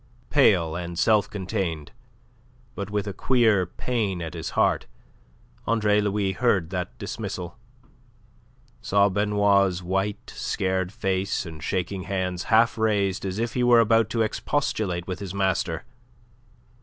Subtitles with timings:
[0.31, 1.91] Pale and self contained,
[2.73, 4.87] but with a queer pain at his heart,
[5.67, 7.59] Andre Louis heard that dismissal,
[8.81, 14.09] saw Benoit's white, scared face and shaking hands half raised as if he were about
[14.09, 15.83] to expostulate with his master.